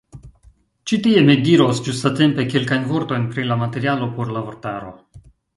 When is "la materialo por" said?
3.53-4.37